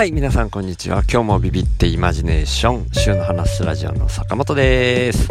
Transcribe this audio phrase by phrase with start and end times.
[0.00, 1.02] はい、皆さんこんにちは。
[1.02, 5.28] 今日もビビってイマジネーション、週の話すラジオの坂本です。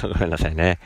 [0.00, 0.78] ごめんなさいね。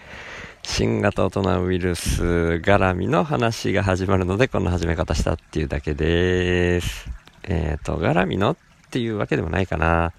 [0.64, 7.09] 新型大人ウイルス絡みの話が始まるので、こんな始め方したっていうだけです。
[7.45, 8.57] えっ、と、絡みのっ
[8.91, 10.12] ていうわけでもないかな。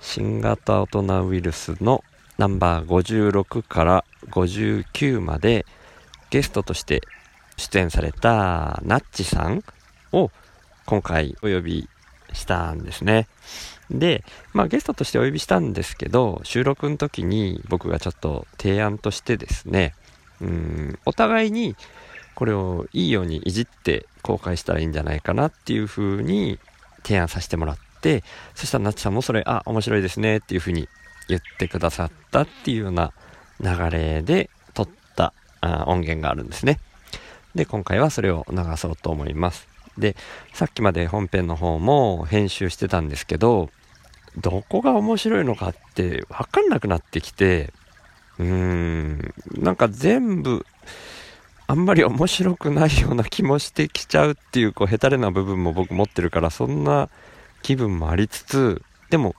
[0.00, 2.04] 新型大人ウイルスの
[2.38, 5.66] ナンバー56から59まで
[6.30, 7.00] ゲストとして
[7.56, 9.64] 出演されたナッチさん
[10.12, 10.30] を
[10.86, 11.88] 今回お呼び
[12.32, 13.28] したんですね。
[13.90, 19.94] で、まあゲストとしてお呼びしたんですけど、収録の時に僕がちょっと提案としてですね、
[20.40, 21.76] うん、お互いに
[22.34, 26.58] これをいいようにいじって公開したらいいんじゃないかなっていう風に
[27.02, 30.88] 提案させてもらって、そしたらナッチさんもそれ、あ、面白いですねっていう風に
[31.28, 33.12] 言ってくださったっていうような
[33.60, 36.80] 流れで撮ったあ音源があるんですね。
[37.54, 39.68] で、今回はそれを流そうと思います。
[39.98, 40.16] で、
[40.52, 43.70] さっきまで本編の方も編集してたんですけど、
[44.38, 47.72] どこが面白いのかってわかんなくなってきて、
[48.38, 50.64] うーん、なんか全部、
[51.66, 57.08] あんまり面白くないような気もしてきちゃうっていう、こう、ヘタレな部分も僕持ってるから、そんな
[57.62, 59.34] 気分もありつつ、でも、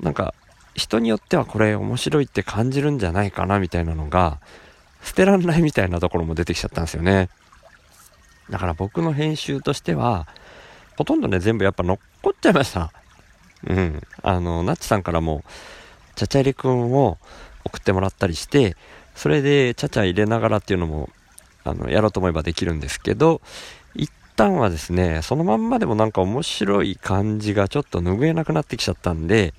[0.00, 0.34] なんか、
[0.74, 4.40] 人によってはこれ面白いって感じるんじゃないかなみたいなのが、
[5.02, 7.28] 捨てらんないみたいなところも出てきちゃったんですよね。
[8.50, 10.26] だから僕の編集としては、
[10.96, 12.92] ほとんどね、全部やっぱ残っちゃいました。
[13.66, 14.02] うん。
[14.22, 15.44] あの、ナッチさんからも、
[16.14, 17.18] ちゃちゃ入れくんを
[17.64, 18.76] 送ってもらったりして、
[19.14, 21.10] それでちゃちゃ入れながらっていうのも、
[21.64, 23.40] あの、やろうと思えばできるんですけど、
[23.94, 29.54] 一旦はですね、そのまんまでもなんか面白い感じがちょっと拭えなくなってきちゃったんで、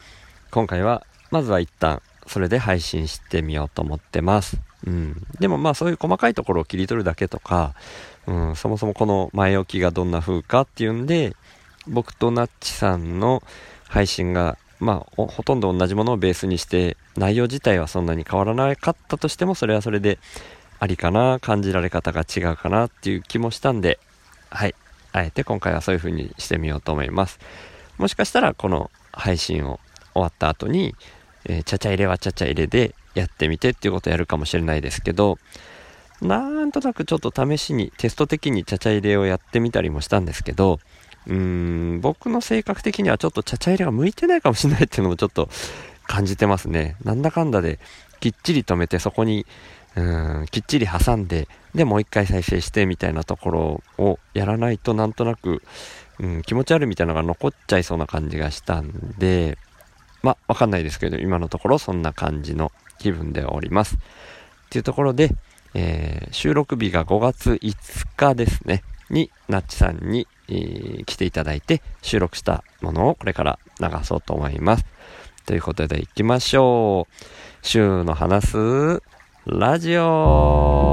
[0.52, 4.59] 今回は、まずは一旦、それで配信してみようと思ってます。
[4.86, 5.26] うん。
[5.39, 7.73] でもまあそういう細かいところを切り取るだけとか、
[8.28, 11.36] うん、そもそもこの前置きがどんな風かっていうんで、
[11.88, 13.43] 僕とナッチさんの
[13.88, 20.20] 配信が、まあ、ほとんど同じものをベースにして、内容自体はそんなに変わらなかったとしても、それはそれで
[20.80, 23.99] ありかな、感じられ方が違うかなっていう気もしたんで、
[24.49, 24.76] はい。
[25.11, 27.39] あえて今回はそういう風にしてみようと思います。
[27.98, 29.80] もしかしたらこの配信を
[30.14, 30.95] 終わった後に、
[31.45, 35.37] えーちゃちゃ入れはちゃちゃ入れでやってみてっていうことやるかもしれないですけど、
[36.21, 40.79] なんとなくちょっと試しにテスト的にちゃちゃ入れをやってみたりもしたんですけど、
[41.27, 45.49] うーん、僕の性格的にはちょっとちゃちゃ入れが向いてないかもしれないっていうのもちょっと
[46.05, 46.95] 感じてますね。
[47.03, 47.79] なんだかんだで
[48.19, 49.45] きっちり止めてそこに、
[49.95, 55.61] うーん、きっちり挟んで、で、もう一回再生してみたいなところをやらないとなんとなく、
[56.19, 59.57] うん、気持ち悪いみたいなのが残っちゃいそうな感じがしたんで、
[60.23, 63.95] まあ、わかんないですけど、今のところそんな感じの気分でおります。
[63.95, 64.00] っ
[64.70, 65.30] ていうところで、
[65.76, 74.86] えー収録日が5月5日ですね、に、ナッチさんに、えー来ていただいて収録したものをこれから流そうと思います。
[75.45, 77.14] ということで行きましょう。
[77.61, 79.04] 週の話す
[79.45, 80.92] ラジオ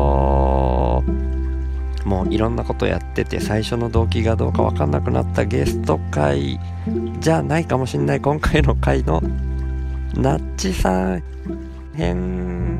[2.10, 6.58] もういろんなことやってて最初の動機がどうかわかんなくなったゲスト会
[7.20, 9.22] じゃないかもしんない今回の回の
[10.16, 11.22] ナッチさん
[11.94, 12.76] 編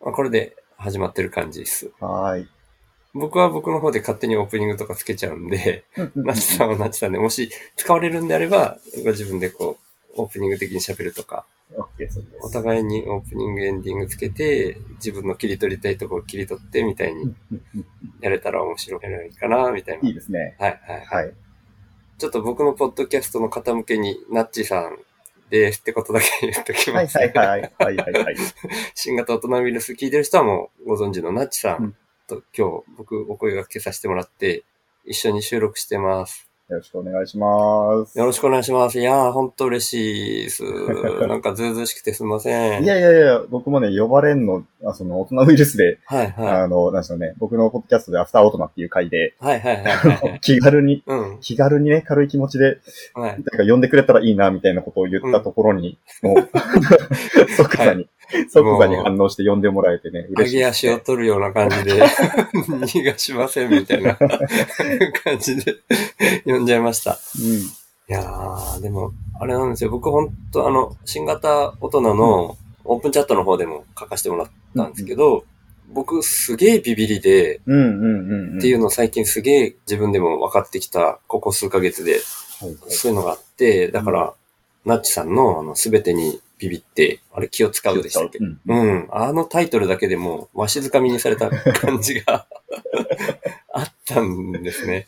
[0.00, 1.90] あこれで始まってる感じです。
[2.00, 2.48] はーい。
[3.12, 5.84] 僕は僕の方で勝手にオープニングとかつけちゃうんで、
[6.16, 9.83] ナッチさんはナッチさんで、もし使われるんであれば、ご自分でこう、
[10.16, 11.46] オープニング的に喋るとか。
[12.42, 17.34] お互いにオープニング、エンディングつけて、自分の切り取りたいところ切り取ってみたいに
[18.20, 19.00] やれたら面白い
[19.34, 20.08] かな、みたいな。
[20.08, 20.56] いいですね。
[20.58, 21.24] はいはいはい。
[21.24, 21.34] はい。
[22.18, 24.98] ちょっと僕のポッドキャストの方向けに、ナッチさん
[25.50, 27.16] ですってことだけ言っときます。
[27.18, 28.36] はいはいはいはいはいはい。
[28.94, 31.96] 新型大人ウイルス聞いてる人はもうご存知のナッチさうんん
[32.26, 34.64] と今日僕お声掛けさせてもらって、
[35.04, 36.48] 一緒に収録してます。
[36.70, 38.18] よろしくお願いします。
[38.18, 38.98] よろしくお願いします。
[38.98, 40.62] いやー、ほんと嬉しいです。
[41.28, 42.82] なんかずうずうしくてすみません。
[42.82, 49.44] いやいやいや、僕もね、呼ばれんの、あその、大人ウイルスで、はいはあの、なんでしょうね、僕のポッドキャストでアフター大人っていう回で、い。
[49.44, 50.40] はいはいはいはいはい。
[50.40, 51.38] 気軽に、うん。
[51.42, 52.78] 気軽にね、軽い気持ちで、
[53.12, 53.30] はい。
[53.32, 56.48] なんか呼んでくれたらいいな、みたいなことを言ったところに、もう、
[57.58, 58.08] 即座に、
[58.48, 62.02] 即座に反応して呼んでもらえてね、上嬉しいですね、げ足を取るような感じで、
[62.52, 65.76] 逃がしませんみたいな感じで
[66.44, 67.18] 呼んじゃいました。
[67.38, 67.84] うん。
[68.06, 69.90] いやー、でも、あれなんですよ。
[69.90, 75.44] 僕ほんとあの、新型大人のオープンチャットの方でも書かせてもらったんですけど、
[75.92, 78.58] 僕すげえビビリで、うんうんうんうん。
[78.58, 82.20] っていうのを最近すげえ自分でも分かってきた、ここ数ヶ月で、
[82.88, 84.34] そういうのがあって、だから、
[84.84, 88.38] ナッチさんの、あの、すべてにビビって、あれ気を使うでしたっけ？
[88.38, 89.08] うんうん。
[89.10, 92.46] あのタイトルだけでも、わしづかみにされた感じが
[93.72, 95.06] あったんですね。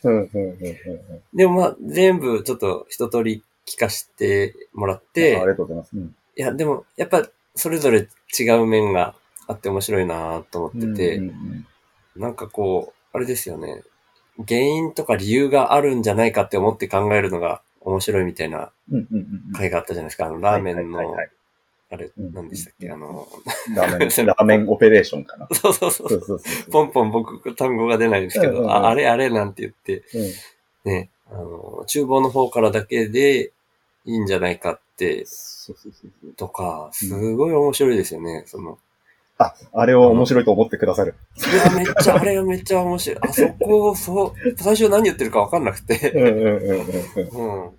[1.35, 5.97] でもまあ、全部ちょっと一通り聞かせてもらっあてあり、がとうございます。
[5.97, 8.09] うんいや、でも、やっぱ、それぞれ
[8.39, 9.15] 違う面が
[9.47, 11.23] あって面白いなと思ってて、
[12.15, 13.83] なんかこう、あれですよね。
[14.47, 18.73] 原因とか理由があるんじゃないかって思って考えるのが面白いみたいな
[19.55, 20.27] 回があったじゃないですか。
[20.27, 21.17] あの、ラーメンの
[21.89, 22.91] あれ、うん何でしたっけ？
[22.91, 23.29] あの、
[23.77, 25.49] ラーメン、 ラーメンオペレーションかな。
[25.53, 26.09] そうそうそ。
[26.09, 26.41] そう。
[26.73, 30.03] ポンポン僕単語が出ないんですけど、ああれあれなんて言って、
[30.85, 33.53] うんね、あの、厨房の方からだけで
[34.05, 35.25] いいんじゃないかって、
[36.37, 38.43] とか、すごい面白いですよね。
[38.47, 38.79] その、
[39.39, 41.15] あ、あれを面白いと思ってくださる。
[41.37, 43.19] それはめっちゃ、あれはめっちゃ面白い。
[43.21, 46.11] あそこ、そう、最初何言ってるか分かんなくて。
[46.13, 47.71] うん。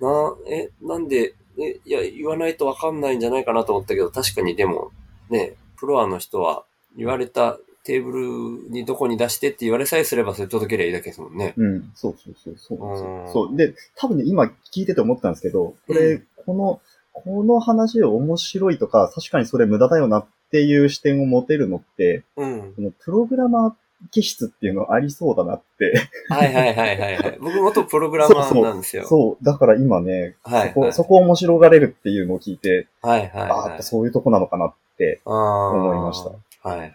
[0.00, 4.90] な、え、なんで、え、いや、言わないとわかんないんじゃないかなと思ったけど、確かにでも、
[5.30, 6.64] ね、フロアの人は
[6.96, 11.54] 言われたテーブルにどこに出してって言われさえすればそれ届けりゃいいだけですもんね。
[11.56, 13.32] うん、そうそうそう、そう。
[13.32, 13.56] そう。
[13.56, 16.80] で、多分ね、今聞いてて思ったんですけど、これ、うんこの、
[17.12, 22.72] この話を面白いとか、確かにそれ無駄だよなっていう視点を持てるのって、うん。
[22.74, 23.72] このプログラマー
[24.10, 26.08] 気質っていうのありそうだなって。
[26.28, 27.38] はいはいはいはいはい。
[27.40, 29.06] 僕元プログラマーなんですよ。
[29.06, 29.44] そう。
[29.44, 33.82] だから今ね、はいそこ、はいそこ面白がれるっていうのを聞いて、はいはいはいっぱ。
[33.82, 35.68] そういうとこなのかなって、ああ。
[35.70, 36.30] 思いました。
[36.68, 36.92] はいはいはい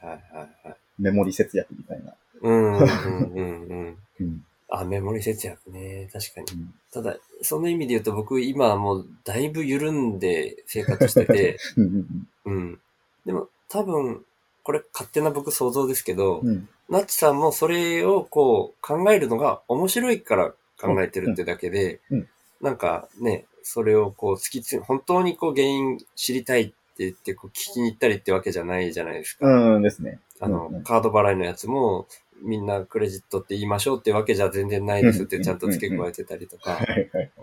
[0.68, 0.76] はい。
[1.00, 2.14] メモリ節約みたいな。
[2.42, 2.88] うんうんうん
[3.36, 3.98] うん。
[4.20, 4.46] うん。
[4.70, 6.10] あ、メモリ節約ね。
[6.12, 6.62] 確かに。
[6.62, 12.06] うんただ、その意味で言うと僕今はもうだいぶ緩んで生活してて、うん
[12.46, 12.80] うん。
[13.26, 14.24] でも多分、
[14.64, 16.70] これ勝手な僕想像ですけど、うんうん。
[16.90, 22.30] ナッチさんもそれをこう考えるのが面白いから考えてるってだけで、うんうん
[22.62, 29.46] なんかね、それをこう突き詰め、本当にこう原因知りたいって言ってこう聞きに行ったりってわけじゃないじゃないですか。
[29.46, 30.20] うんですね。
[30.40, 32.08] あの、カード払いのやつも、
[32.42, 36.80] みんなクレジットって言いましょうってわけじゃ全然ないですってちゃんと付け加えてたりとか。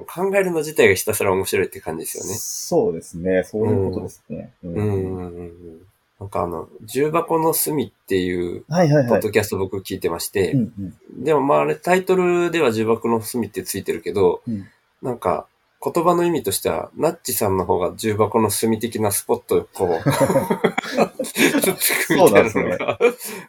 [0.07, 2.35] 考えるの自体がひたすら面白いって感じですよね。
[2.35, 3.43] そうですね。
[3.45, 4.53] そういうことですね。
[4.65, 5.53] んうんうんうん。
[6.21, 8.65] なんかあの、重箱の隅っていう。
[8.69, 10.57] ポッドキャスト僕聞いてまして、
[11.19, 14.67] でもまああれタイトルでは重箱の隅ってついてるけど、うん
[15.03, 15.47] なんか
[15.85, 20.01] 言葉の意味としては、ナッチさんの方が重箱の隅的なスポットをこう、
[21.25, 22.99] つっつくみたいなのが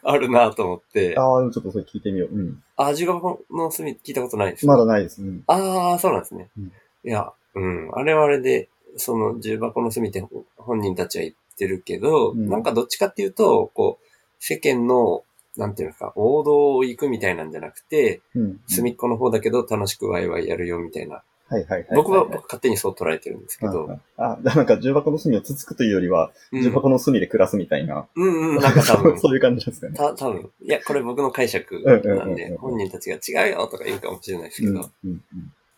[0.04, 2.36] あるなと思って、ああ、ちょっとそれ聞いてみよう。
[2.36, 2.64] うん。
[2.76, 4.66] あ、重箱の隅聞いたことないです。
[4.66, 5.22] まだないです。
[5.22, 5.44] うん。
[5.46, 6.50] ああ、そうなんですね。
[6.58, 6.72] うん
[7.06, 7.90] いや、うん。
[7.94, 10.24] あれはあれで、その重箱の隅って
[10.58, 14.06] 本人たちは言ってるけど、うんなんかどっちかっていうと、こう、
[14.40, 15.24] 世間の、
[15.58, 18.62] なんていうのか、王道を行くみたいなんじゃなくて、うん。
[18.68, 21.24] 隅っこの方だけど楽しくワイワイやるよみたいな。
[21.54, 21.88] はいはいはい。
[21.96, 24.00] 僕は僕勝手にそう捉えてるんですけど。
[24.18, 28.08] あ、なんか重箱の隅をつつくというよりは、うん重箱の隅で暮らすみたいな。
[28.16, 29.20] うんうん、なんか多分。
[29.22, 29.96] そういう感じですかね。
[29.96, 34.90] た、多分いや、これ僕の解釈なんで、本人たちが違うよとか言うかもしれないですけうんど。
[35.04, 35.22] うん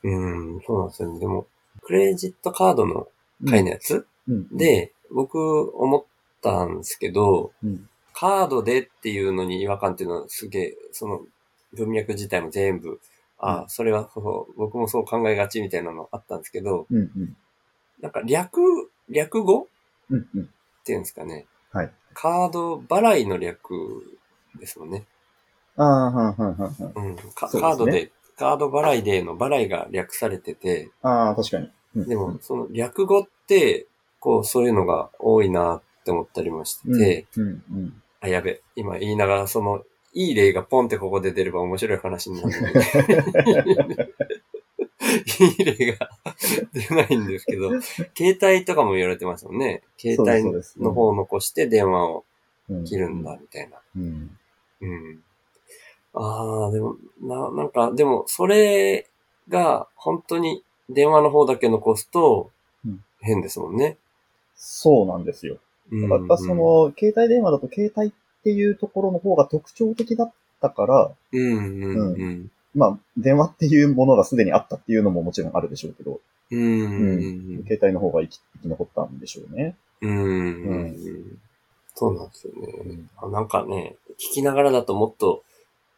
[0.03, 1.19] うん、そうなんですよね。
[1.19, 1.47] でも、
[1.81, 3.07] クレジットカードの
[3.43, 5.37] うん会のやつ、うん、で、僕
[5.77, 6.03] 思っ
[6.41, 11.21] たんですけど、うんカードでっていうのに違和感っていうのはすげえ、その
[11.73, 13.01] 文脈自体も全部、
[13.37, 17.37] あ、うそれはそう僕もそう考えがちみたいなのあったんですけど、うんうん
[18.01, 18.61] なんか略、
[19.09, 19.69] 略語
[20.09, 20.47] うんうんっ
[20.85, 21.45] ていうんですかね。
[21.71, 21.91] はい。
[22.13, 23.73] カード払いの略
[24.59, 25.05] ですもんね。
[25.77, 26.73] ああ、はんはんはんはん。
[26.95, 27.15] うん。
[27.33, 31.71] カードで、カード払いでの払いが略されてて、ああ、確かに。
[31.95, 33.87] うんでも、その略語って、
[34.19, 39.83] こう、そういうのが多いなって思ったりもしてて、うんうんあ、やべ、今言いながら、その、
[40.15, 44.09] いい例がポンってここで出れば面白い話になるので。
[45.39, 46.09] いい例が
[46.73, 47.69] 出ないんですけど、
[48.17, 49.83] 携帯とかも言われてますもんね。
[49.97, 50.43] 携帯
[50.81, 52.25] の方を残して電話を
[52.69, 53.77] うん切るんだ、みたいな。
[53.95, 54.37] うん。
[54.81, 55.23] うん。
[56.13, 59.07] ああ、でも、な、なんか、でも、それ
[59.49, 62.51] が、本当に電話の方だけ残すと
[62.85, 63.97] うん、変ですもんね。
[64.55, 65.57] そうなんですよ。
[65.91, 68.11] うんやっぱそ、の、携帯電話だと携帯
[68.45, 72.51] っていうところの方が特徴的だったから、うん、うん、うん。
[72.75, 76.19] まあ、電話っていうものがすでにあったっていうのももちろんあるでしょうけど、
[76.51, 79.75] うん、うん、携帯の方が生き生き残ったんでしょうね。
[80.01, 81.39] うん、うん。
[81.95, 82.99] そうなんですよね。
[83.17, 85.41] あなんかね、聞きながらだともっと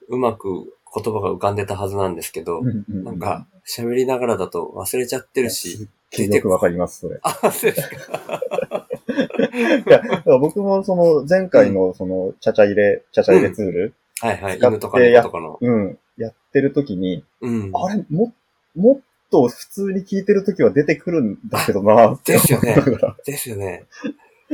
[0.08, 7.20] うまく言葉が浮かんでたはずなんですけど、なんか、喋りながらだと忘れちゃってるし、すっげえよくわかります、それ。
[7.24, 8.87] あ、そうですか。
[9.18, 15.58] いや、だから僕もその前回のその、ちゃちゃ入れ、ちゃちゃ入れツール、はいはい、使って犬とか猫とかの。
[15.62, 17.72] うん、やってる時に、うん。
[17.74, 18.34] あれ、も、
[18.76, 19.00] もっ
[19.32, 23.86] と普通に聞いてるときは出てくるんだけどなってですよね思いながらですよね。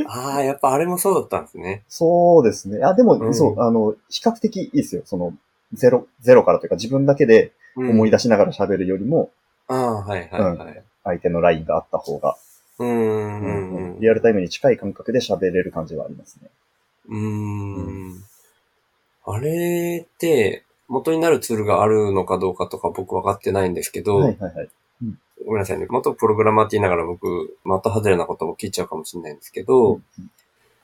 [0.08, 1.84] ああ、やっぱあれもそうだったんですね。
[1.88, 2.84] そうですね。
[2.84, 5.04] あ、でも、うんそう、あの、比較的いいですよ。
[5.06, 5.34] その、
[5.74, 9.32] ゼロ、ゼロからというか自分だけで思い出しながら喋るよりも、
[9.68, 10.84] ああ、はいはいはい。
[11.04, 12.36] 相手のラインがあった方が、
[12.80, 12.90] うーん。
[12.90, 16.50] うんうんリアルタイムに近い感覚で喋れる感じはありますね。
[17.10, 18.24] うーん。
[19.26, 24.70] あれって、元になるツールがあるのかどうかとか僕分かってないんですけど、はいはいはい。
[25.46, 25.88] ごめんなさいね。
[25.90, 30.04] 元プログラマーって言いながら僕、的外れなことも聞いちゃうかもしれないんですけど、うん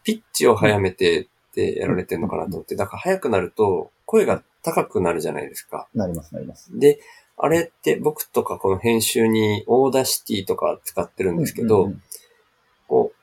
[0.03, 5.87] ピッチを早めてってやられてるのかなと思って、だから早くなると声が高くなるじゃないですか。
[5.93, 6.77] なりますなります。
[6.79, 6.99] で、
[7.37, 12.01] あれって僕とかこの編集に Audacity とか使ってるんですけど、うんうんこう、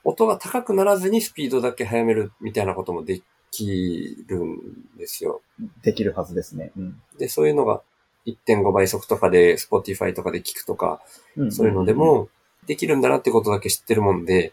[0.09, 4.59] 音が高くならずにスピードだけ速めるみたいなこともできるん
[4.97, 5.43] ですよ。
[5.61, 6.71] うんできるはずですね。
[6.77, 7.83] うんで、そういうのが
[8.27, 11.01] 1.5倍速とかで Spotify とかで聞くとか、
[11.51, 12.29] そういうので、も
[12.67, 14.53] できるんだなってことだけ知ってるもんで、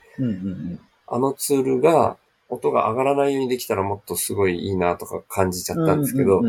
[1.07, 2.17] あのツールが
[2.50, 6.41] 音が上がらないようにできたらもっとすごいいいなとか感じちゃったんですけど。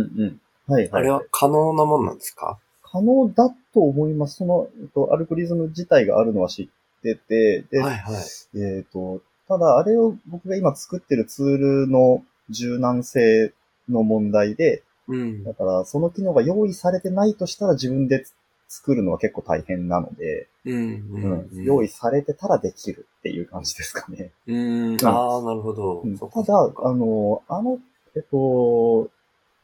[0.92, 2.58] あれは可能なもんなんですか？
[2.82, 4.37] 可能だと思います。
[4.37, 6.68] その、えっと、アルゴリズム自体があるのは知っ
[7.04, 8.58] てて、で、はいはい。
[8.58, 13.52] えっ、と、ただ、あれを僕が今作ってるツールの柔軟性
[13.88, 15.44] の問題で、うん。
[15.44, 18.25] だから、その機能が用意されてないとしたら自分で
[18.68, 20.75] 作るのは結構大変なので、うん。
[20.75, 21.64] うんうん。
[21.64, 24.30] 用意されてたらできるっていう感じですかね。
[24.46, 24.96] うん。
[25.04, 27.78] ああ、なるほどただ、あの、あの、
[28.16, 29.11] えっと、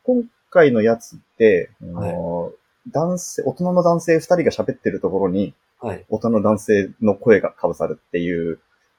[0.05, 2.53] 今回のやつって、あの
[2.89, 6.05] 男性、大人の男性二人が喋ってるところに、はい。
[6.09, 8.59] 大人の男性の声が被さるっていう、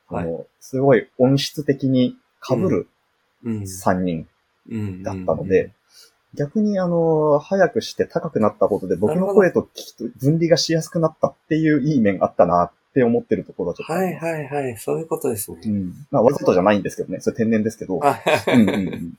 [0.09, 2.87] あの、すごい音質的に被る
[3.43, 3.67] うん。
[3.67, 4.27] 三人
[4.69, 5.03] うん。
[5.03, 5.71] だったので、
[6.33, 14.15] 逆にあの、早くして高くなったことで僕の声と聞きと分離がしやすくなったっていういい面あったなって思ってるところはちょっとあはい。
[14.15, 14.77] はいはい。
[14.77, 15.59] そういうことですね。
[15.65, 15.93] うん。
[16.09, 17.19] まあ、わざとじゃないんですけどね。
[17.19, 17.99] それ天然ですけど。
[18.03, 19.17] あうんうんうん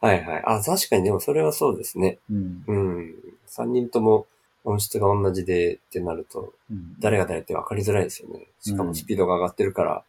[0.00, 0.42] はいはい。
[0.44, 2.18] あ、確かにでもそれはそうですね。
[2.30, 3.14] うんうん。
[3.46, 4.26] 三人とも
[4.64, 8.46] 音質が同じでってなると、うん誰が誰って分かりづらいですよね。
[8.60, 10.04] しかもスピードが上がってるから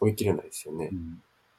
[0.00, 0.90] 追い切れないですよね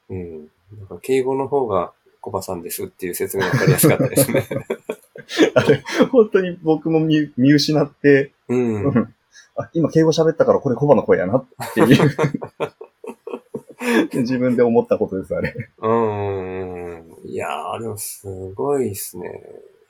[0.08, 0.16] そう。。
[0.16, 0.50] うんうん。
[0.78, 4.46] なんか敬語の方がコバさんですっていう説明が分かりやすかったですね。
[5.54, 8.84] あれ、本当に僕も見見失って、うん。
[8.84, 9.14] う ん
[9.56, 12.10] あ、今敬語喋ったからこれコバの声やなっていう。
[14.12, 15.54] 自分で思ったことです、あれ。
[15.78, 17.04] うん。
[17.24, 19.42] いやー、でもすごいですね。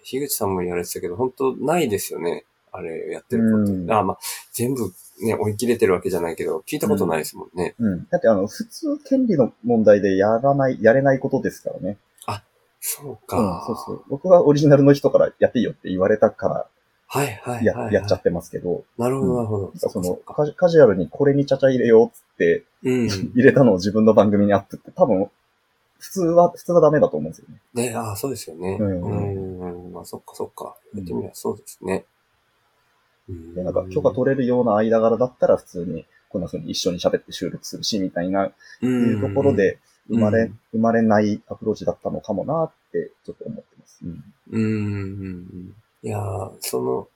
[0.04, 2.45] 樋口さんも言われてたけど、本当ないですよね。
[2.73, 3.73] あれやってること。
[3.73, 4.19] うんあ、まあ、
[4.52, 4.92] 全部
[5.23, 7.75] ね、追い切れてるわけじゃないけど、聞いたことないですもんね。
[7.78, 8.07] うん。
[8.09, 11.99] だってあの、普通権利の問題でやらない、やれないことですからね。
[12.80, 13.64] そううん、か。
[13.66, 14.04] そうそう。
[14.09, 16.66] 僕はオリジナルの人からやっていいよって言われたか
[17.07, 17.95] はいはいはい、らや、はい。
[17.95, 19.73] やっちゃってますけど、なるほど、なるほど。
[19.76, 23.07] そのカジ、カジュアルにこれにちゃちゃ入れようっつって、うん。
[23.09, 25.28] 入れたのを自分の番組にアップって多分、
[26.00, 27.61] 普通は、普通はダメだと思うんですよね。
[27.75, 28.76] で、ああ、そうですよね。
[28.80, 29.92] ううんん。
[29.92, 30.76] まあ、そっかそっか。
[30.95, 32.04] やってみりゃそうですね。
[33.28, 38.47] うんで、なんか許可取れるような間柄だったら普通に、こんな風に一緒に喋って収録するし、みたいな、
[38.83, 39.78] いうところで、
[40.09, 44.00] 生まれ、うん生まれないアプローチだったのかもなって、ちょっと思ってます。
[44.02, 44.25] うん。
[44.50, 45.75] うん。
[46.02, 47.09] いやーその、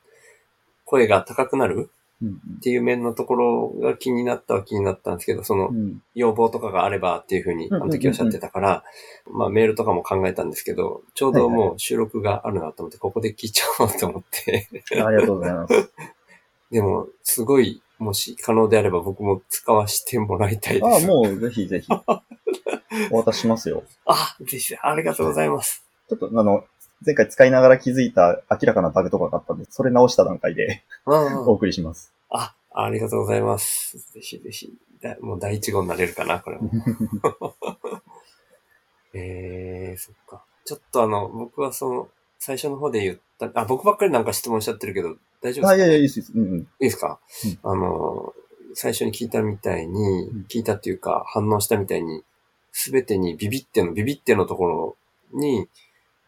[0.84, 1.90] 声が高くなるうん
[2.22, 5.70] っていう面のところが気になったは気になったんですけど、その。
[6.14, 8.84] 要望とかがあればっていうふうに、あの時おっしゃってたから、
[9.30, 14.68] まあメールとかも考えたんですけど、ちょうどもう収録があるなと思って、ここで聞いちゃおうと思って。
[15.02, 15.90] ありがとうございます。
[16.70, 20.86] でも、すごい、もし可能であれば僕も使わせてもらいたいです。
[20.86, 21.88] ああ、もうぜひぜひ。
[23.10, 23.82] お渡ししますよ。
[24.06, 25.84] あ、ぜひ、ありがとうございます。
[26.08, 26.64] ちょっとあの、
[27.04, 32.12] 前回使いながら気づいた明らかなバグとかがあったんで、それ直した段階でうん お送りします。
[32.30, 33.98] あ、ありがとうございます。
[34.12, 34.72] ぜひぜひ。
[35.02, 36.70] だもう第一号になれるかな、これも。
[39.12, 40.44] えー、そっか。
[40.64, 42.08] ちょっとあの、僕はその、
[42.38, 45.68] 最初の方で言った、あ、僕ばっかりなんか質問しちゃってるけど、大丈夫ですか？
[45.70, 46.32] あ、いやいや、いいです、いいです。
[46.34, 46.58] うんうん。
[46.58, 47.20] いいですか、
[47.62, 48.34] あの、
[48.74, 52.24] 最初に聞いたみたいに、ん聞いたっていうか反応したみたいに、
[52.72, 54.96] すべてにビビっての、ビビってのところ
[55.32, 55.68] に、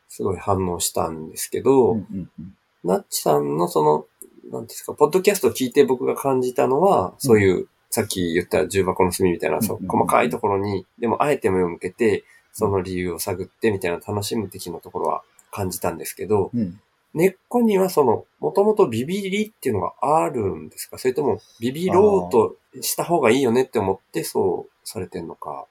[0.09, 2.57] すごい反応したんですけど、うんうんうん。
[2.85, 4.07] ナッチさんのその、
[4.51, 9.89] なんですか、ポッドキャストを聞いて僕が感じたのは、そういう、さっき言った重箱の隅みたいな、そううん。
[9.89, 16.81] 細かいところに、でもあえて目を向けて、その理由を探ってみたいな楽しむ的なところは感じたんですけど、うん。
[17.15, 19.95] 根っこにはその、もともとビビりっていうのが
[20.25, 20.99] あるんですか？
[20.99, 25.67] それとも、ビビろうとした方がいいよねって思ってそうされてんのか、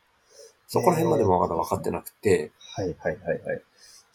[0.68, 3.62] そこら辺までもまだ分かってなくて、はいはいはいはい。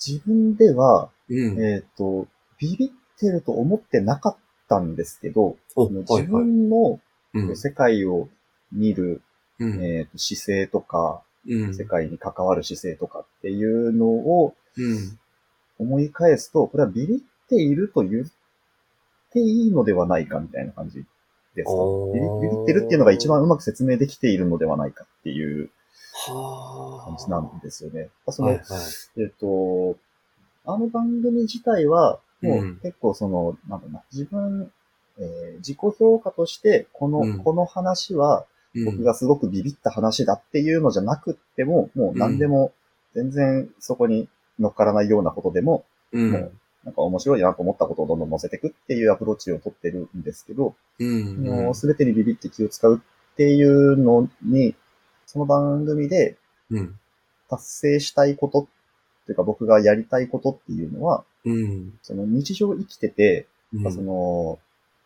[0.04, 1.62] 自分では、うん。
[1.62, 2.26] えっ、と、
[2.58, 4.38] ビビってると思ってなかっっ
[4.70, 7.00] たんですけど、自分の
[7.32, 7.56] うん。
[7.56, 8.28] 世界を
[8.72, 9.22] 見る、
[9.58, 9.84] うん。
[9.84, 11.74] えーと姿勢とか、うん。
[11.74, 15.18] 世界に関わる姿勢とかっていうのをうん。
[15.78, 18.26] 思い返すと、これはビビっていると言っ
[19.32, 21.04] ていいのではないかみたいな感じ
[21.56, 21.72] ですか？
[22.14, 25.68] ビビってるっていうのが一番うまく説明できているのではないかっていうは
[26.26, 28.08] 感じなんですよね。
[28.28, 29.20] その、はいはい。
[29.20, 29.96] えっと、
[30.64, 34.70] あの番組自体は、もうんう結構その、なんだろうな、自分、
[35.18, 38.46] えー自己評価として、この、うんこの話は、
[38.84, 42.72] 僕がすごくビビった話だっていうのじゃなくっても、もう何でも、
[43.14, 46.52] 全然そこに乗っからないようなことでも、うん、もう
[46.84, 51.42] なんか面白いなと思ったことをどんどん載せていくっていうアプローチを取ってるんですけど、うん。
[51.44, 54.74] もうすべてにビビって気を使うっていうのに、
[55.30, 56.36] その番組で
[56.70, 56.98] うん。
[57.48, 61.98] 達成したいことっていうか僕がやりたいことっていうのは、うん。
[62.02, 63.92] その日常生きてて、うん。
[63.92, 64.58] その、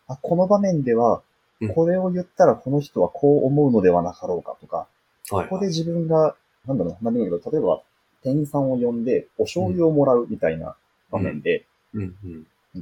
[0.07, 1.23] あ、この場面では
[1.61, 4.87] うん、これを言ったらこの人はこう思うのではなかろうかとか、
[5.31, 6.35] はいここで自分が、
[6.67, 7.81] なんだろうな、何でもいいけど、例えば、
[8.21, 10.75] 店員さんを呼んで、お醤油をもらうみたいな
[11.09, 11.65] 場面で。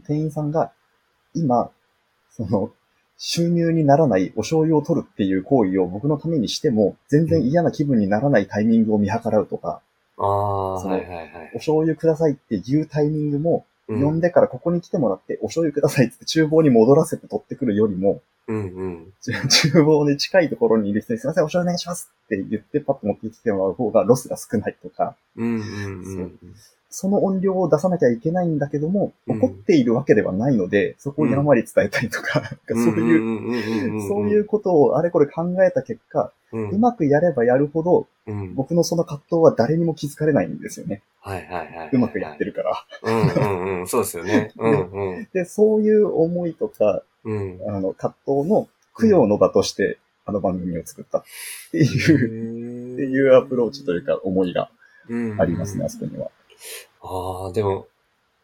[0.05, 0.73] 店員さんが、
[1.33, 1.71] 今、
[2.31, 2.69] その、
[3.25, 9.79] 収入にならないお醤油を取るっていう行為を僕のためにしても、全然嫌な気分にならないタイミングを見計らうとか、
[10.17, 11.57] ああ、そのはいはいはいお。
[11.57, 19.13] 醤油くださいっていうタイミングも、うん呼んでからここに来てもらって、お醤油くださいって厨房に戻らせて取ってくるよりも、うんうん。
[19.21, 19.31] ち
[19.71, 25.61] 厨房に近いところにいる人にすいません、お醤油お願いしますって言ってパッと持ってきてもらう方がロスが少ないとか、うんうんう
[26.23, 26.39] ん。
[26.95, 41.01] その音量を出さなきゃいけないんだけども、うん怒っているわけではないので、そこをやんわり伝えたりとか、そういう、うそういうことをあれこれ考えた結果、うん、うまくやればやるほど、うん、僕のその葛藤は誰にも気づかれないんですよね。
[41.19, 41.89] はいはいはい。
[41.91, 42.85] うまくやってるから。
[43.01, 43.87] うんうんうん。
[43.87, 44.51] そうですよね。
[44.59, 45.27] うんうん。
[45.33, 47.59] で、そういう思いとか、うん。
[47.67, 48.67] あの、葛藤の
[48.99, 51.23] 供養の場として、あの番組を作ったっ
[51.71, 54.69] ていう、っていうアプローチというか思いが
[55.39, 56.29] ありますね、あそこには。
[57.01, 57.87] ああ、でも、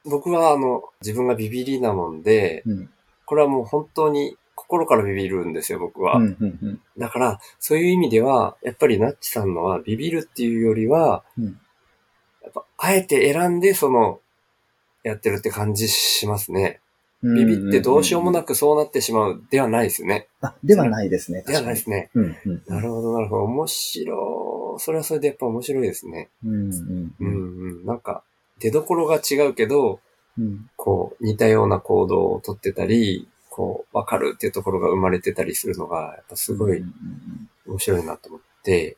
[0.05, 2.89] 僕はあの、自分がビビりなもんで、うん。
[3.25, 6.17] これはもう本当に心からビビるんですよ、僕は。
[6.17, 6.81] うん、うん、うん。
[6.97, 11.59] だから、そういう意味では、やっぱりナッチさんのはビビるっていうよりは、うん
[12.41, 14.21] やっぱ、あえて選んで、その、
[15.03, 16.79] やってるって感じしますね。
[17.21, 18.47] ビビってどうしようもなく。
[18.47, 20.27] くそうなってしまうではないですよね。
[20.41, 21.43] あ、ではないですね。
[21.45, 22.09] ではないですね。
[22.13, 22.63] うん、うん。
[22.67, 23.43] なるほど、なるほど。
[23.43, 24.79] 面白い。
[24.79, 26.29] それはそれでやっぱ面白いですね。
[26.45, 27.27] うん、うん、ううん。
[27.27, 27.85] んうん。
[27.85, 28.23] なんか、
[28.59, 29.99] 出所が違うけど、
[30.37, 36.81] うん、こう、似たような行動をとってたり、こう、わかるっていうところが生まれてたりするのが、やっぱすごい
[37.67, 38.95] 面白いなと思って、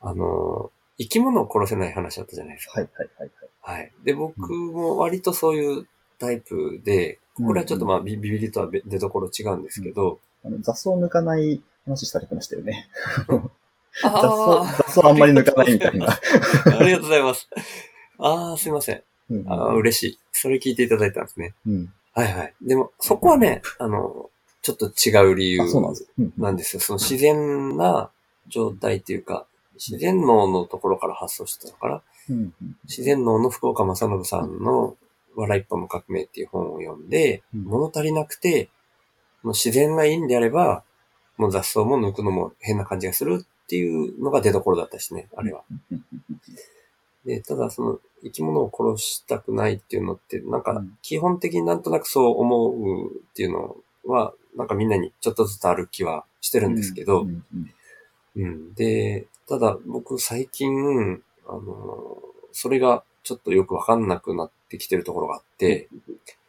[0.00, 2.80] あの、生き物を殺せない話だったじゃないですか。
[2.80, 3.30] はい、はい、はい。
[3.62, 3.92] はい。
[4.04, 5.86] で、僕も割とそういう
[6.20, 12.88] タイプで、これはちょっとまあビビビリとは出所違うんですけど、あの雑草抜かない話されてましたよね。
[14.02, 16.06] 雑あ草、雑草あんまり抜かないみたいな。
[16.06, 16.20] あ、
[16.78, 17.48] ありがとうございます。
[18.18, 19.02] ああ、すいません。
[19.30, 20.18] うんああ、嬉しい。
[20.32, 21.54] それ聞いていただいたんですね。
[21.66, 21.92] うん。
[22.12, 22.54] はいはい。
[22.62, 24.30] でも、そこはね、あの、
[24.62, 25.60] ちょっと違う理由
[26.36, 26.80] なんですよ。
[26.80, 28.10] その自然な
[28.48, 32.02] 状態っていうか、自然脳のところから発想してたのかな。
[32.28, 32.52] うん
[32.84, 34.96] 自然脳の福岡正信さんの
[35.40, 37.64] 笑いっぱも革命っていう本を読んで、うん。
[37.64, 38.70] 物足りなくて、
[39.42, 40.84] もう自然がいいんであれば、
[41.36, 45.62] もう雑草も抜くのも変な感じがするっていうのが出所だったしね、あれは。
[45.90, 46.04] うん。
[47.24, 50.98] で、ただその生き物を殺したくないっていうのって、なんかうん。
[51.02, 57.26] 基本的になんとなくそう思うっていうのは、なんかみんなにちょっとずつある気はしてるんですけど、
[58.36, 58.74] うん。
[58.74, 62.18] で、ただ僕最近、あの、
[62.52, 65.88] それがちょっとよくわかんなくなってきてるところがあって、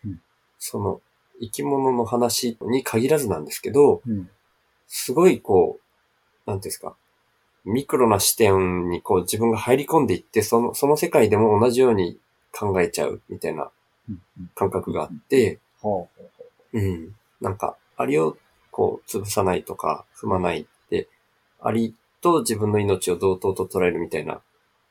[0.06, 0.22] うん。
[0.60, 1.02] その
[1.42, 4.30] 生き物の話に限らずなんですけど、うん。
[4.88, 5.80] すごいこ
[6.46, 6.96] う、なんていうんですか、
[7.66, 12.20] ミクロな視点にこう自分が入り込んでいって、その、その世界でも同じように
[12.52, 13.72] 考えちゃうみたいな
[14.56, 16.08] 感覚があって、は
[16.74, 17.16] うん。
[17.40, 18.38] なんか、アリを
[18.72, 21.08] こう潰さないとか踏まないって、
[21.60, 24.42] アリと自分の命を同等と捉えるみたいな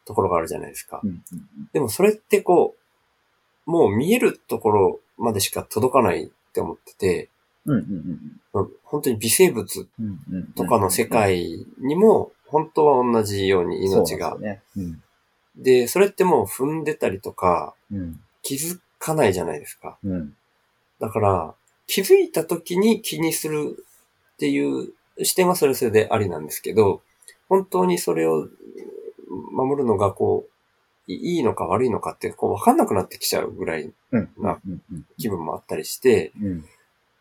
[0.04, 1.00] ところがあるじゃないですか。
[1.72, 2.79] でもそれってこう、
[3.70, 7.28] もう見えるところまでしか届かないって思ってて、
[7.66, 7.80] うんうん
[8.52, 14.36] うん本当に微生物うんうんとかの世界にも、本当は同じように命が。
[14.38, 14.62] でね。
[15.54, 18.20] で、それってもう踏んでたりとか、うん。
[18.42, 19.96] 気づかないじゃないですか。
[20.02, 20.12] うん。
[20.12, 20.34] うん
[21.00, 21.54] だから、
[21.86, 23.84] 気づいた時に気にする
[24.34, 27.00] っていう視点はそれそれでありなんですけど、
[27.48, 28.48] 本当にそれを
[29.50, 30.49] 守るのがこう、
[31.14, 34.28] いいいのか悪いのかってこう分かんなくなってきちゃうぐらいうん。
[34.38, 34.82] なうん。
[34.92, 35.06] うん。
[35.18, 36.64] 気分もあったりして、うん。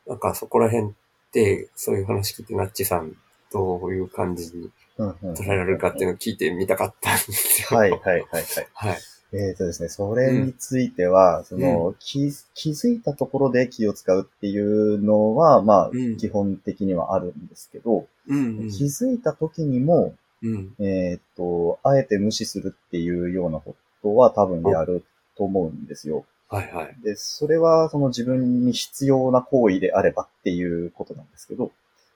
[0.07, 0.91] なんかそこら辺っ
[1.31, 3.15] て、そういう話聞いて、ナッチさん、
[3.51, 5.15] どういう感じにうん。
[5.21, 5.33] うん。
[5.33, 7.77] 捉えられるかっていうのを聞いてみたかったんですよ。
[7.77, 8.43] はい、はい、はい、はい。
[8.73, 8.97] はい。
[9.31, 16.17] えーとですね、それについては、その、気、気づいたところで気を使うっていうのは、まあ、うん。
[16.17, 18.69] 基本的にはあるんですけど、うん。
[18.71, 20.75] 気づいた時にも、うん。
[20.79, 25.03] えっ、と、あえて無視するっていうようなことは多分やる
[25.37, 26.25] と思うんですよ。
[26.49, 26.95] はいはい。
[27.03, 31.71] で、それはその自分に必要な行為であればっていうことなんですけど、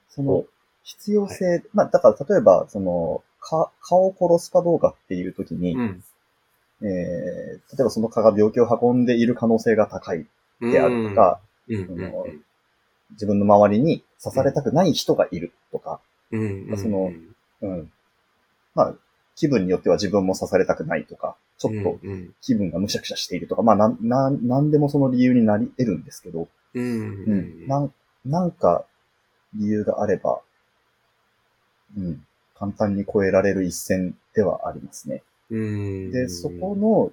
[0.10, 0.48] そのお
[0.84, 6.04] 必要性、まあだから例えば、その、か、蚊を殺すかどうかっていう時に、うん。
[6.82, 10.28] えー例えばその蚊が病気を運んでいる可能性が高い
[10.60, 11.40] であるとか、
[13.12, 16.00] 自分の周りに刺されたくない人がいるとか、
[16.32, 16.68] うん。
[16.70, 16.78] うん。
[16.78, 17.12] その
[17.62, 17.92] うん。
[18.76, 18.96] まあ、
[19.36, 22.34] 気分によっては自分も刺されたくないとか、ちょっとうん、うん。
[22.42, 26.84] 気分がむしゃくしゃしているとか、まあ、なん、なん、なんでもその理由になり得るんですけど、うん。
[26.84, 27.68] ううんん。
[27.68, 27.94] なん、
[28.26, 28.86] なんか
[29.56, 30.42] 理由があれば、
[31.98, 32.26] うん、
[32.58, 35.24] 簡単に超えられる一線ではありますね。
[35.50, 36.12] うん。
[36.12, 37.12] で、そこの、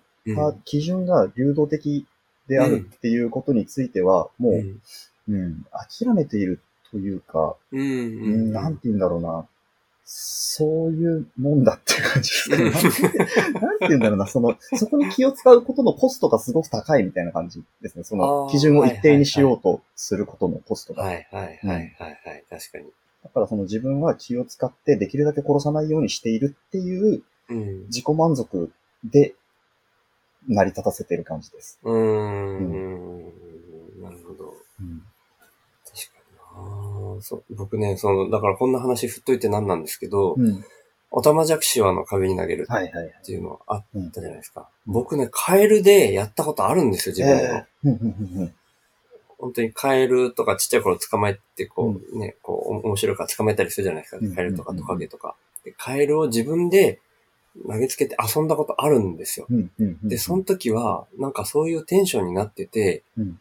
[0.65, 2.07] 基準が流動的
[2.49, 4.81] であるっていうことについては、もう、うん、
[5.29, 7.81] うん、諦めているというか、うん。
[7.81, 8.53] ううんん。
[8.53, 9.47] なんて言うんだろうな。
[10.13, 12.71] そういうもんだっていう感じですかね。
[13.61, 14.27] なんて言うんだろうな。
[14.27, 18.03] その、そこに気を使うことのコストがすごく高いみたいな感じですね。
[18.03, 21.05] そあの、ー基準を一定にしようとすることのコストが。
[21.05, 22.45] はいはいはいはいはい。
[22.51, 22.87] 確かに。
[23.23, 27.87] だからその自分は気を使ってできるだけ殺さないようにしているっていううん。
[27.87, 28.73] 自己満足
[29.05, 29.35] で
[30.49, 31.79] 成り立たせてる感じです。
[31.85, 33.23] うーん。
[34.03, 34.55] なるほど。
[34.81, 35.03] うん。
[35.85, 40.65] 確かになそう僕ね、その、だからこんな話振っといてなんなんですけど、うん。
[41.13, 42.69] オタマジャクシはの壁に投げる。
[42.71, 44.69] っていうのあっうんたじゃないですか。
[44.87, 47.55] 僕ね、カエルでやったことあるんですよ、自分でも。
[47.55, 48.55] えーうんうんうんうん
[49.41, 54.19] 本当にカエルとかちっちゃい頃捕まえて、こう、ね、こう、お面白いから捕まえたりするじゃないですか。
[54.21, 55.35] うんカエルとかトカゲとか。
[55.65, 57.01] でカエルを自分で
[57.67, 59.47] 投げつけて遊んだことあるんですよ。
[59.51, 63.41] うんうんうんで、その時は、なんかそういうテンションになってて、うん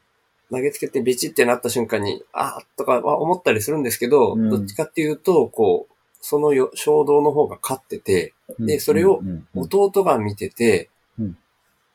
[0.52, 4.50] 投げつけてビチってなった瞬間に、あーとかは思ったりするんですけど、うん。
[4.50, 9.64] どっちかっていうと、こう、そのよ衝動の方が勝ってて、でそれをうんうんうん。
[9.64, 11.38] 弟が見てて、うん。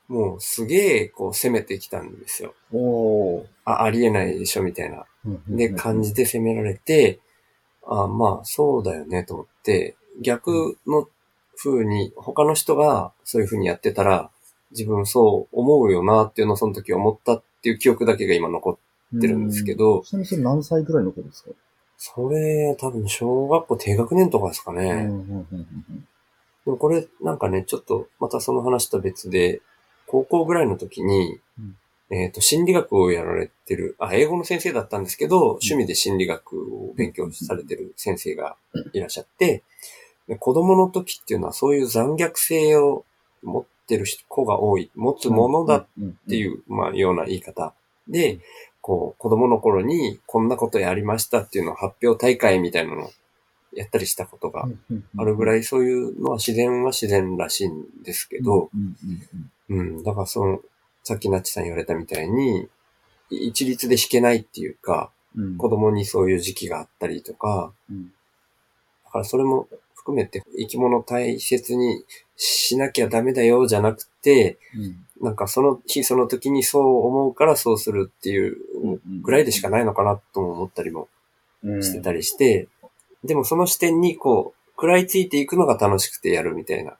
[0.08, 2.54] もうすげえこう攻めてきたんですよ。
[2.72, 3.46] おー。
[3.64, 5.04] あ、ありえないでしょみたいな。
[5.24, 5.56] うんうんうん。
[5.56, 7.20] で、感じて攻められて、
[7.86, 11.08] あまあ、そうだよね、と思って、逆の
[11.56, 14.30] 風に、他の人がそういう風にやってたら、
[14.70, 18.78] 自分そう思うよなっていうのをその時思ったっていう記憶だけが今残
[19.16, 21.50] ってるんですけど、ちなみにそれ何歳ぐらいの頃ですか？
[21.96, 25.08] それ、多分小学校低学年とかですかね。
[26.66, 29.62] でもこれ、なんかね、ちょっと、またその話と別で、
[30.06, 31.76] 高校ぐらいの時に、うん。
[32.10, 38.56] えっ、と、心理学をやられてる、あ、英語の先生だったんですけど、趣味で心理学を勉強されてる先生が
[38.92, 39.62] いらっしゃって、
[40.26, 43.04] で子供の時っていうのはそういう残虐性を
[43.42, 47.74] 持ってる子が多い、持つものだっっていう、まあ、ような言い方。
[48.08, 48.40] で、
[48.80, 53.10] こう、子供の頃にこんなことやりましたっていうのを発表大会みたいなのを
[53.74, 54.68] やったりしたことが
[55.16, 58.70] あるぐらいいそういうのは自然は自然らしいんですけど、
[59.68, 60.60] うんだからその、
[61.02, 62.68] さっきナッチさん言われたみたいに、
[63.30, 65.10] い一律で弾けないっていうか、
[65.58, 68.12] 子供にそういう時期があったりとか、うん。
[69.04, 69.68] だからそれも
[70.04, 72.04] 含めて生き物大切に
[72.36, 75.24] しなきゃダメだよじゃなくて、うん。
[75.24, 78.56] なんかその日その時にそう思うからそうするっていう
[79.22, 81.08] ぐらいでしかないのかなとも思ったりも
[81.62, 81.82] うん。
[81.82, 82.68] してたりして、
[83.24, 86.98] でもその視点にこう、食らいついていくのが楽しくてやるみたいな、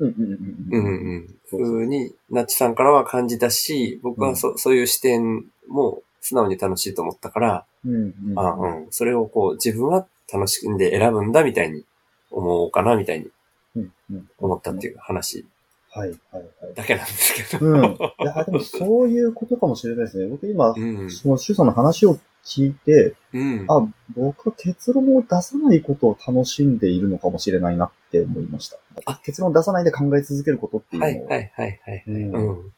[0.00, 0.08] うん。
[0.08, 0.32] うん。
[0.72, 1.78] ううん。
[1.78, 7.94] んうに、ナッチさんからは感じたし、僕はそ,、そういう視点も素直に楽しいと思ったから、うん。
[7.94, 8.38] うん。
[8.38, 11.84] あうん、それをこう自分は楽しんで選ぶんだみたいに
[12.32, 13.90] 思おうかなみたいに
[14.38, 15.46] 思ったっていう話
[15.94, 16.74] はいはいはい。
[16.74, 17.66] だけなんですけど。
[17.66, 17.84] うん。
[17.84, 20.26] いや、でもそういうことかもしれないですね。
[20.26, 21.10] 僕今、うん。
[21.10, 23.66] その、シュウさんの話を聞いて、うん。
[23.68, 28.78] あ、僕は結論を出さないことを楽しんでいるのかもしれないなって思いました。
[29.04, 31.28] あ結論を出さないで考え続けることっていうのを。
[31.28, 32.04] はいはいはいはい。
[32.06, 32.72] うんうん。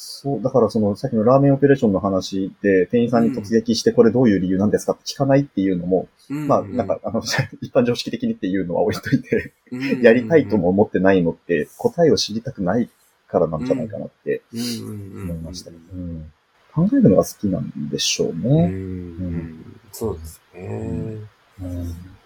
[0.00, 6.46] そう、だからその、さっきのラーメンオペレーションの話で、店員さんに突撃してこれどういう理由なんですかって聞かないっていうのも、うん。
[6.46, 7.20] まあ、なんか、あの、
[7.60, 9.98] 一般常識的にっていうのは置いといて、うん。
[10.00, 12.88] やりたいとも思ってないのって、答えを知りたくない
[13.26, 14.60] からなんじゃないかなってうん。
[14.60, 15.12] うん。
[15.14, 15.30] うん。
[15.30, 15.72] 思いました。
[15.72, 16.32] うん。
[16.72, 18.40] 考えるのが好きなんでしょううん。
[18.40, 18.66] ね。
[18.66, 19.80] うん。
[19.90, 21.16] そうですね。
[21.60, 21.82] うん。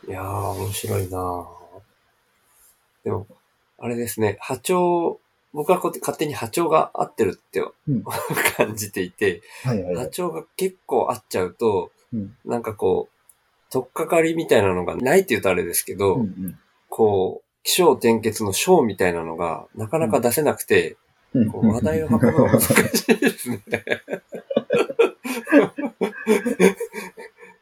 [0.06, 1.46] いやー、面白いなー。
[3.04, 3.26] でも、
[3.78, 5.21] あれですね、波長、
[5.52, 8.02] 僕はこうやって勝手に波長が合ってるってうん。
[8.56, 10.04] 感じていて、はいはいはい。
[10.06, 12.36] 波長が結構合っちゃうと、うん。
[12.44, 16.58] なんかこう、とっかかりみたいなのがないって言うとあれですけど、うんうん。
[16.88, 20.96] こう、気象転結の章みたいなのがなかなか出せなくて、
[21.34, 21.50] うん。
[21.50, 23.60] こう話題を運ぶのが難しいですね。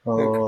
[0.06, 0.39] あなんか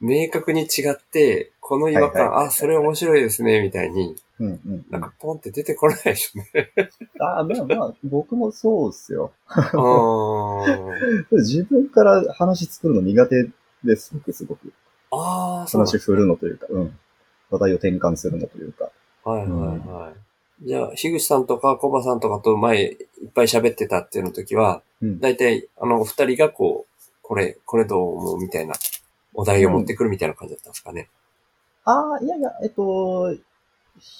[0.00, 6.46] 明確に違って、この違和感、あ、それ面白いですね、みたいに、うんうんなんかポンって出てこないですね。
[7.20, 9.32] ああ、まあまあ、僕もそうですよ。
[11.32, 13.48] 自分から話作るの苦手
[13.82, 14.72] です、僕すごく。
[15.10, 16.98] あー、そう話振るのというか、うん。
[17.50, 18.90] 話題を転換するのというか。
[19.24, 20.12] はいはいは
[20.62, 20.66] い。
[20.66, 22.96] じゃあ、樋口さんとかコバさんとかと前いっ
[23.34, 25.20] ぱい喋ってたっていうの時は、うん。
[25.20, 28.74] だいたいあのお二人がこう、これ、これどう思うみたいな
[29.38, 31.08] お題を持ってくるみたいな感じだったんですかね。
[31.84, 33.32] ああ、いやいや、えっと、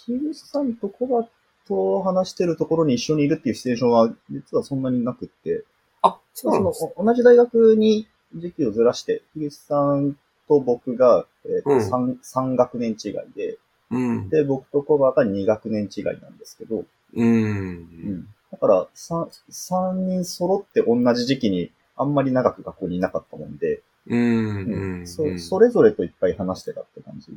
[0.07, 1.29] 樋口さんとコバ
[1.67, 5.65] と話してるところに一緒にいるっていうシチュエーションは、実はそんなになくって、
[6.03, 6.89] あ、そうなんです。
[6.95, 13.59] お同じ大学に時期をずらして、樋口さんと僕が、えっとうん 3, 3学年違いで、
[13.91, 14.29] うん。
[14.29, 18.29] で、僕とコバが2学年違いなんですけど、うん。
[18.53, 24.19] だから3、三人揃って同じ時期にあんまり長く学校にいなかったもんで、うん。
[24.19, 25.07] うんうん。
[25.07, 27.29] そそれぞれといっぱい話してたって感じ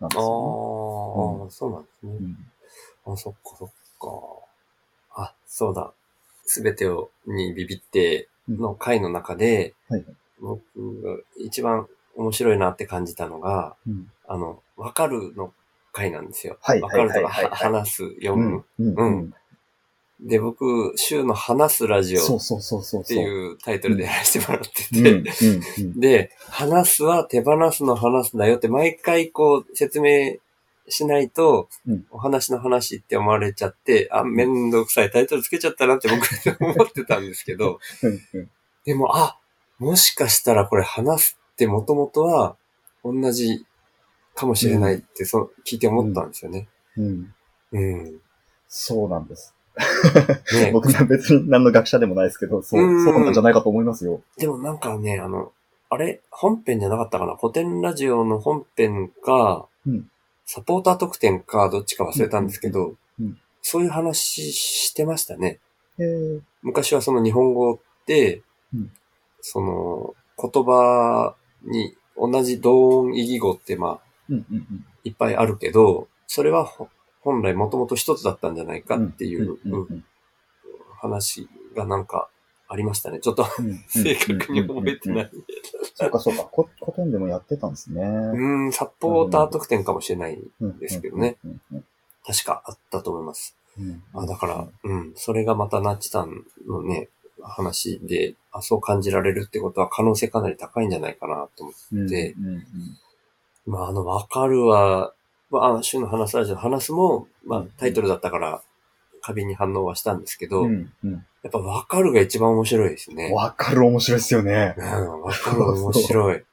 [0.00, 2.12] なんですああ、よそうなんですね。
[2.12, 2.34] ね。
[3.06, 3.68] あ、そっかそっ
[4.00, 5.22] か。
[5.22, 5.92] あ、そうだ。
[6.44, 9.74] すべてをにビビっての回の中で、
[10.40, 15.52] 僕が一番面白いなって感じたのが、うんあの、わかるの
[15.92, 16.58] 回なんですよ。
[16.62, 18.64] はいわかるとか、話す、読む。
[18.78, 18.94] うん。
[18.94, 19.34] うん。
[20.22, 23.04] で、僕、週の話すラジオっそうそうそうそう。
[23.04, 24.88] ていうタイトルでやらせてもらって。
[24.88, 25.10] て、
[25.80, 26.00] うん。
[26.00, 30.36] で、話すは手放すの話すだよって毎回こう説明
[30.88, 36.24] しないと、うんお話の話って思われちゃって、あ、めんどくさいタイトルつけちゃったなって僕
[36.64, 38.50] 思ってたんですけど、うん。
[38.84, 39.38] でも、あ、
[39.78, 42.56] もしかしたらこれ話すってもともとは
[43.04, 43.66] 同じ
[44.34, 46.68] かもしれないって、そう聞いて思ったんですよね。
[46.96, 47.34] うん。
[47.72, 48.20] うん。
[48.68, 49.54] そうなんです。
[50.54, 53.04] ね、僕は別に何の学者でもないですけど、そう、うん。
[53.04, 54.20] そうなんじゃないかと思いますよ。
[54.36, 55.52] でもなんかね、あの、
[55.88, 56.20] あれ？
[56.30, 57.36] 本編じゃなかったかな？
[57.36, 60.10] 古典ラジオの本編か、うん。
[60.44, 65.60] サポーター特典か、どっちか忘れたんですけど、うんうんそういう話してましたね。
[66.62, 68.42] 昔はその日本語って、
[68.74, 68.90] うん。
[69.40, 74.34] その言葉に同じ同音異義語ってまあ。
[75.04, 76.88] いっぱいあるけど、それはほ
[77.22, 79.58] 本来もともと一つだったんじゃないかっていう
[81.00, 82.28] 話がなんか
[82.68, 83.20] ありましたね。
[83.20, 83.46] ちょっと
[83.88, 85.30] 正確に覚えてない。
[85.94, 86.44] そうかそうか。
[86.44, 88.02] こ古典でもやってたんですね。
[88.02, 90.38] うん、サポーター特典かもしれない。
[90.60, 91.36] うんですけどね。
[92.26, 93.56] 確かあったと思います。
[93.78, 97.08] うんあだから、うん、それがまたナッチさんのね、
[97.42, 102.34] 話で、あ、そう感じられるってことは可能性かなり高いんじゃないかなと思って。
[103.66, 105.12] まあ、あの、わかるは、
[105.52, 108.62] まあ、あの、週の話すラジオ話すも、まあ、タイトルだったから、
[109.20, 113.32] 過敏に反応はしたんですけど、うんうんやっぱわかるが一番面白いですね。
[113.34, 114.76] わかる面白いですよね。
[114.78, 116.44] うん、わかる面白い。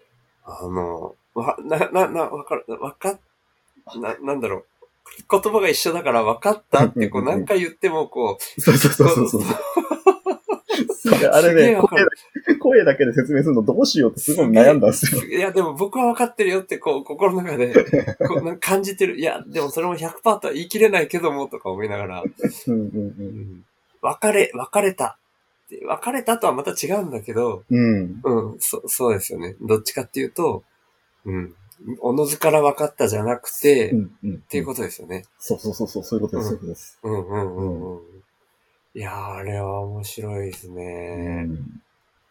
[0.42, 3.20] あの、わ、な、な、な、わかる、わかっ、
[4.00, 4.64] な、なんだろう。
[5.30, 9.42] 言葉が一緒だから分かったってこう何回言ってもこそうそうそうそうそう。
[11.32, 11.96] あれねすげえわか
[12.46, 15.22] 声、声だけで説明するのどうしようってすごい悩んだんですよ。
[15.22, 17.72] う、いやでも僕は分かってるよってこう心の中で
[18.26, 19.18] こう感じてる。
[19.18, 23.64] いやでもそれも100%とは言い切れないけどもとか思いながら、うんうんうん
[24.00, 25.18] 別れ、別れた。
[25.68, 28.20] で別れたとはまた違うんだけど、うん。
[28.22, 28.52] うん。
[28.52, 29.56] うん、そ、そうですよね。
[29.60, 30.64] どっちかっていうと、
[31.24, 31.54] うん、
[32.00, 34.10] おのずから分かったじゃなくて、っうん。
[34.24, 34.34] うん。
[34.36, 35.24] っていうことですよね。
[35.38, 36.98] そうそうそうそう、そういうことです、そういうことです。
[37.02, 38.17] うんうんうんうん。
[38.98, 41.44] いやー、あれは面白いですね。
[41.46, 41.82] うん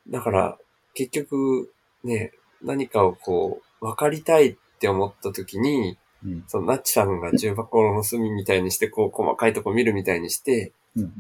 [0.10, 0.58] だから、
[0.94, 1.72] 結局、
[2.04, 11.12] ね、何かをこう、分かりたいって思った時に、うんそのナッチさんが重箱の隅みたいにして、こう、細かいとこ見るみたいにして、うんうん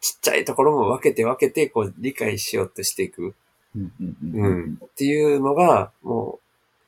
[0.00, 3.34] ちっちゃいところも分けて分けて、こう、理解しようとしていく。
[3.74, 4.78] うんうんううんん。
[4.84, 6.38] っていうのが、も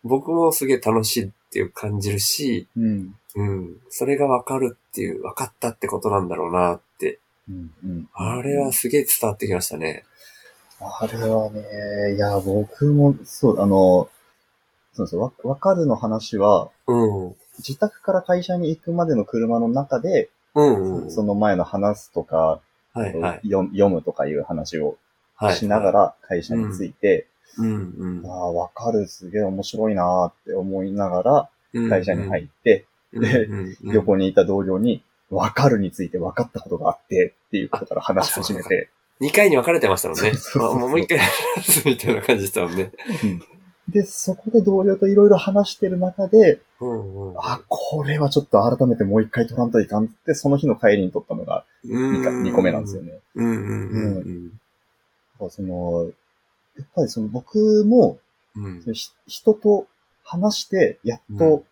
[0.04, 3.80] う、僕もすげえ楽しいっていう感じるし、うんうん。
[3.88, 7.18] それが分かるっていう、分かったってことなんだろうなって。
[7.48, 10.04] うんうんあれはすげえ伝わってきましたね。
[10.80, 14.10] あれはね、いや、僕も、そう、あの、
[14.92, 17.36] そうですわ、わかるの話は、うん。
[17.58, 21.10] 自宅から会社に行くまでの車の中で、うん、うん。
[21.10, 22.60] その前の話すとか、
[22.92, 23.48] はいはい。
[23.48, 24.96] 読読むとかいう話を
[25.34, 25.54] はい。
[25.54, 27.26] しながら会社に着いて、
[27.58, 31.88] うんああ、わかる、すげえ面白いなーって思いながうん。
[31.88, 40.30] ら会社に入って、でうんうん、横にいた同僚に、わかるについて分かったことがあって、っていうことから話し始めて、2回に分かれてましたもんね。
[40.32, 42.92] そうそうそうあもう一回話すみたいな感じでしたもんね。
[43.88, 47.34] で、そこで同僚といろいろ話してる中で、うんうん。
[47.38, 53.12] あ、これはちょっと改めてもう一回取らんといかんって、その日の帰りに取ったのがうん 2, 2個目なんですよね。
[55.50, 56.10] その、
[56.76, 58.18] やっぱりその僕も、
[58.56, 58.82] うん。
[58.82, 59.86] そのひ人と
[60.24, 61.64] 話して、やっと、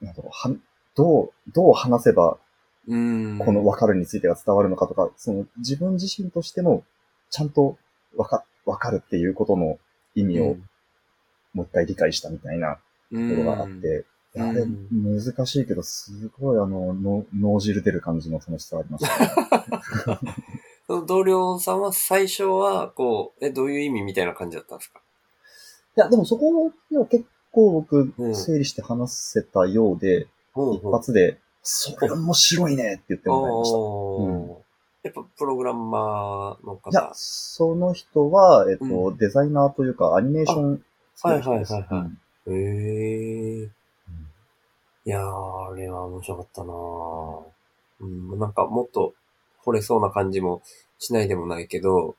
[0.00, 0.56] なんだろう、は、
[0.96, 2.38] どう、どう話せば、
[2.86, 3.38] うん。
[3.38, 6.84] この分かるについてが伝わるのかとか、その自分自身としても、
[7.30, 7.78] ちゃんと
[8.16, 9.78] 分か、分かるっていうことの
[10.14, 10.56] 意味を
[11.52, 12.80] もう一回理解したみたいなと
[13.10, 14.04] ころがあって、
[14.34, 14.42] うん。
[14.42, 15.20] あれ、うん。
[15.24, 20.20] 難しいけど、すごいあの、の脳汁出る感じの楽しさありました、ね。
[20.86, 25.00] その同僚さんは最初は、こう、え、どういう意味みたいな感じだったんですか？
[25.96, 28.34] いや、でもそこを結構僕う、ん。
[28.34, 33.78] 整理して話せたようで、うん一発で、それ面白いねって言ってもらいました。
[33.78, 34.64] うん
[35.04, 36.90] やっぱプログラマーの方。
[36.90, 40.82] いや、その人は、えっと、うデザイナーというか、アニメーション
[41.22, 43.70] はいはいはいはいうんへえ。
[45.04, 47.44] いやー、あれは面白かったなー
[48.00, 49.14] うん、なんかもっと
[49.64, 50.62] 惚れそうな感じも
[50.98, 52.16] しないでもないけど、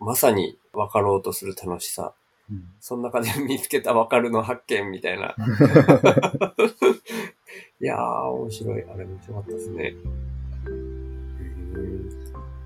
[0.00, 2.12] まさに分かろうとする楽しさ。
[2.50, 5.36] うんその中で見つけた分かるの発見みたいな。
[7.80, 8.84] いやー、面白い。
[8.84, 9.94] あれ面白かったですね。
[10.66, 12.08] うん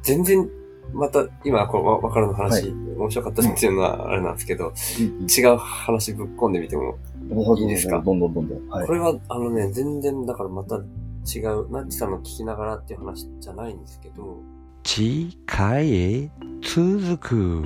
[0.03, 0.49] 全然、
[0.93, 6.99] また、今、この分かるの話、はい面白かったっていうのはあれなんですけど、うん違う話ぶっ込んでみても、
[7.31, 8.01] うんいいですか？
[8.05, 8.69] どんどんどんどん。
[8.69, 8.93] はいこ。
[8.93, 10.83] れは、あのね、全然、だからまた違う、
[11.71, 14.41] ナッチさんの聞きながらっていう話じゃないんですけど、
[14.85, 16.31] 次回へ
[16.63, 17.65] 続く。